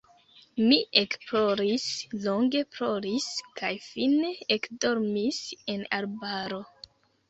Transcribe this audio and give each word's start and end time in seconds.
Mi 0.69 0.77
ekploris, 1.01 1.85
longe 2.25 2.63
ploris 2.79 3.29
kaj 3.63 3.73
fine 3.93 4.35
ekdormis 4.59 5.43
en 5.79 5.91
arbaro. 6.05 6.65